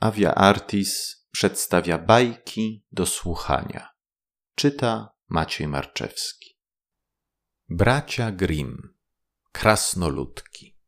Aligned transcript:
Avia 0.00 0.34
Artis 0.34 1.16
przedstawia 1.30 1.98
bajki 1.98 2.86
do 2.92 3.06
słuchania. 3.06 3.88
Czyta 4.54 5.12
Maciej 5.28 5.68
Marczewski. 5.68 6.58
Bracia 7.68 8.32
Grimm, 8.32 8.94
krasnoludki. 9.52 10.78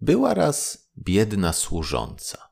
Była 0.00 0.34
raz 0.34 0.88
biedna 0.98 1.52
służąca, 1.52 2.48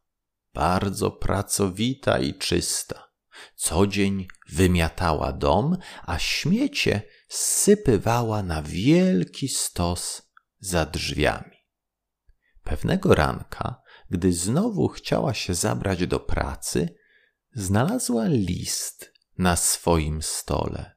bardzo 0.55 1.11
pracowita 1.11 2.19
i 2.19 2.35
czysta. 2.35 3.09
Co 3.55 3.87
dzień 3.87 4.27
wymiatała 4.49 5.33
dom, 5.33 5.77
a 6.03 6.19
śmiecie 6.19 7.03
sypywała 7.29 8.43
na 8.43 8.63
wielki 8.63 9.49
stos 9.49 10.23
za 10.59 10.87
drzwiami. 10.87 11.57
Pewnego 12.63 13.15
ranka 13.15 13.84
gdy 14.11 14.33
znowu 14.33 14.89
chciała 14.89 15.35
się 15.35 15.55
zabrać 15.55 16.07
do 16.07 16.21
pracy, 16.21 16.95
znalazła 17.55 18.25
list 18.27 19.13
na 19.39 19.57
swoim 19.57 20.23
stole, 20.23 20.97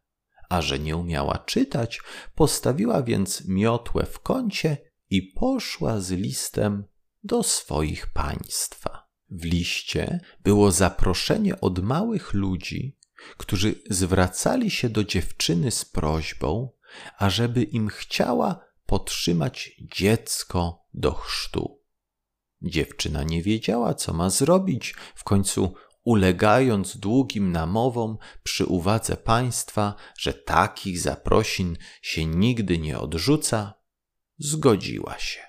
a 0.50 0.62
że 0.62 0.80
nie 0.80 0.98
umiała 0.98 1.38
czytać, 1.38 2.02
postawiła 2.36 3.04
więc 3.04 3.48
miotłę 3.48 4.06
w 4.06 4.20
kącie 4.20 4.78
i 5.10 5.22
poszła 5.22 6.00
z 6.00 6.12
listem 6.12 6.86
do 7.24 7.44
swoich 7.44 8.08
państwa. 8.08 9.08
W 9.30 9.44
liście 9.44 10.20
było 10.44 10.72
zaproszenie 10.72 11.62
od 11.62 11.80
małych 11.80 12.34
ludzi, 12.34 12.98
którzy 13.38 13.76
zwracali 13.90 14.72
się 14.72 14.90
do 14.90 15.04
dziewczyny 15.04 15.72
z 15.72 15.86
prośbą, 15.86 16.70
ażeby 17.18 17.64
im 17.64 17.88
chciała 17.88 18.66
podtrzymać 18.86 19.72
dziecko 19.82 20.86
do 20.94 21.14
chrztu. 21.14 21.82
Dziewczyna 22.62 23.24
nie 23.24 23.42
wiedziała, 23.44 23.94
co 23.94 24.14
ma 24.14 24.30
zrobić, 24.30 24.96
w 25.16 25.24
końcu 25.24 25.74
ulegając 26.04 26.98
długim 26.98 27.52
namowom 27.52 28.18
przy 28.44 28.66
uwadze 28.66 29.18
państwa, 29.18 29.96
że 30.18 30.34
takich 30.34 31.00
zaprosin 31.00 31.78
się 32.02 32.26
nigdy 32.26 32.78
nie 32.78 33.00
odrzuca, 33.00 33.74
zgodziła 34.38 35.20
się. 35.20 35.42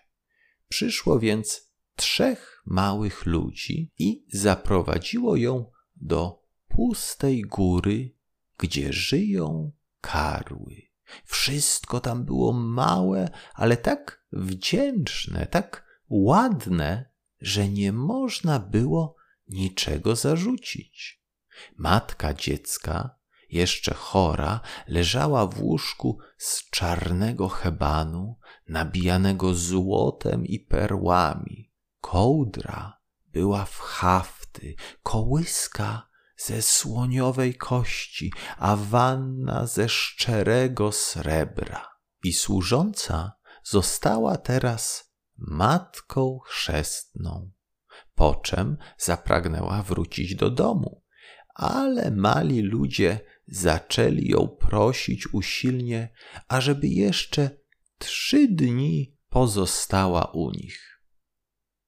Przyszło 0.69 1.19
więc 1.19 1.73
trzech 1.97 2.63
małych 2.67 3.27
ludzi 3.27 3.93
i 3.99 4.27
zaprowadziło 4.33 5.37
ją 5.37 5.71
do 5.97 6.43
pustej 6.69 7.43
góry, 7.43 8.15
gdzie 8.59 8.93
żyją 8.93 9.73
karły. 10.01 10.83
Wszystko 11.25 12.01
tam 12.01 12.25
było 12.25 12.53
małe, 12.53 13.31
ale 13.55 13.77
tak 13.77 14.25
wdzięczne, 14.33 15.47
tak 15.47 15.88
ładne, 16.09 17.11
że 17.41 17.69
nie 17.69 17.93
można 17.93 18.59
było 18.59 19.17
niczego 19.49 20.17
zarzucić. 20.17 21.23
Matka 21.77 22.35
dziecka, 22.35 23.19
jeszcze 23.51 23.95
chora, 23.95 24.61
leżała 24.87 25.47
w 25.47 25.63
łóżku 25.63 26.19
z 26.39 26.71
czarnego 26.71 27.49
hebanu, 27.49 28.39
nabijanego 28.69 29.55
złotem 29.55 30.47
i 30.47 30.61
perłami. 30.61 31.73
Kołdra 32.01 33.01
była 33.27 33.65
w 33.65 33.79
hafty, 33.79 34.75
kołyska 35.03 36.09
ze 36.37 36.63
słoniowej 36.63 37.55
kości, 37.55 38.33
a 38.59 38.77
wanna 38.77 39.67
ze 39.67 39.89
szczerego 39.89 40.93
srebra. 40.93 41.89
I 42.23 42.33
służąca 42.33 43.33
została 43.65 44.37
teraz 44.37 45.08
matką 45.39 46.39
chrzestną, 46.45 47.51
po 48.15 48.35
czym 48.35 48.77
zapragnęła 48.99 49.83
wrócić 49.83 50.35
do 50.35 50.51
domu, 50.51 51.03
ale 51.55 52.11
mali 52.11 52.63
ludzie 52.63 53.21
zaczęli 53.47 54.29
ją 54.29 54.49
prosić 54.49 55.35
usilnie, 55.35 56.13
ażeby 56.49 56.89
jeszcze 56.89 57.51
trzy 57.99 58.49
dni 58.49 59.17
pozostała 59.29 60.25
u 60.25 60.51
nich. 60.51 60.89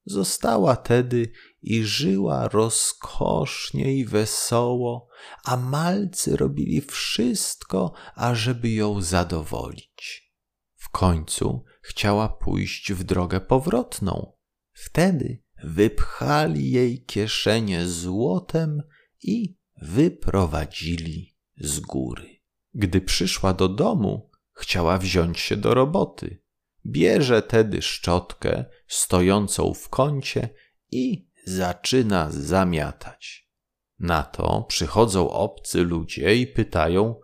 Została 0.05 0.77
tedy 0.77 1.33
i 1.63 1.85
żyła 1.85 2.49
rozkosznie 2.49 3.95
i 3.95 4.05
wesoło, 4.05 5.09
a 5.45 5.57
malcy 5.57 6.37
robili 6.37 6.81
wszystko, 6.81 7.93
ażeby 8.15 8.71
ją 8.71 9.03
zadowolić. 9.03 10.33
W 10.77 10.89
końcu 10.89 11.65
chciała 11.81 12.29
pójść 12.29 12.93
w 12.93 13.05
drogę 13.05 13.41
powrotną. 13.41 14.33
Wtedy 14.73 15.43
wypchali 15.65 16.71
jej 16.71 17.05
kieszenie 17.05 17.87
złotem 17.87 18.83
i 19.23 19.57
wyprowadzili 19.83 21.37
z 21.57 21.81
góry. 21.81 22.41
Gdy 22.75 23.01
przyszła 23.01 23.53
do 23.53 23.69
domu, 23.69 24.31
chciała 24.53 24.99
wziąć 24.99 25.41
się 25.41 25.57
do 25.57 25.75
roboty. 25.75 26.43
Bierze 26.87 27.43
tedy 27.43 27.83
szczotkę 27.83 28.65
stojącą 28.87 29.75
w 29.75 29.89
kącie 29.89 30.49
i 30.91 31.29
zaczyna 31.47 32.31
zamiatać. 32.31 33.51
Na 33.99 34.23
to 34.23 34.63
przychodzą 34.69 35.31
obcy 35.31 35.83
ludzie 35.83 36.37
i 36.37 36.47
pytają, 36.47 37.21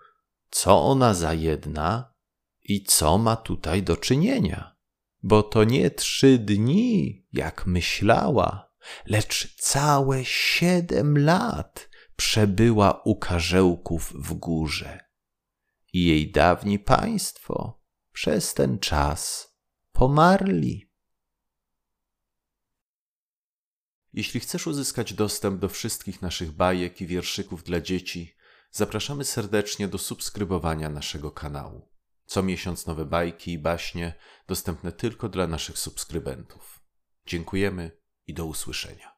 co 0.51 0.83
ona 0.83 1.15
za 1.15 1.35
jedna 1.35 2.15
i 2.69 2.85
co 2.85 3.19
ma 3.19 3.37
tutaj 3.37 3.83
do 3.83 3.97
czynienia? 3.97 4.77
Bo 5.23 5.43
to 5.43 5.65
nie 5.65 5.91
trzy 5.91 6.39
dni, 6.39 7.27
jak 7.33 7.67
myślała, 7.67 8.71
lecz 9.07 9.57
całe 9.57 10.25
siedem 10.25 11.19
lat 11.19 11.89
przebyła 12.17 13.03
u 13.05 13.17
karzełków 13.17 14.13
w 14.13 14.35
górze. 14.35 15.01
I 15.93 16.05
jej 16.05 16.31
dawni 16.31 16.79
państwo 16.79 17.83
przez 18.13 18.55
ten 18.55 18.79
czas 18.79 19.49
pomarli. 19.93 20.91
Jeśli 24.13 24.41
chcesz 24.41 24.67
uzyskać 24.67 25.15
dostęp 25.15 25.61
do 25.61 25.69
wszystkich 25.69 26.23
naszych 26.23 26.53
bajek 26.53 27.01
i 27.01 27.07
wierszyków 27.07 27.65
dla 27.65 27.81
dzieci, 27.81 28.35
zapraszamy 28.71 29.25
serdecznie 29.25 29.89
do 29.89 29.99
subskrybowania 29.99 30.91
naszego 30.91 31.31
kanału. 31.31 31.96
Co 32.27 32.43
miesiąc 32.43 32.87
nowe 32.87 33.05
bajki 33.05 33.53
i 33.53 33.59
baśnie 33.59 34.15
dostępne 34.47 34.93
tylko 34.93 35.29
dla 35.29 35.47
naszych 35.47 35.79
subskrybentów. 35.79 36.81
Dziękujemy 37.27 38.01
i 38.27 38.35
do 38.35 38.47
usłyszenia. 38.47 39.16